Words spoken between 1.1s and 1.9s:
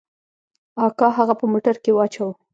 هغه په موټر